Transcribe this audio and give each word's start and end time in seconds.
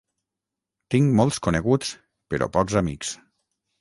Tinc 0.95 1.13
molts 1.19 1.39
coneguts, 1.49 1.91
però 2.35 2.49
pocs 2.57 2.79
amics 2.83 3.13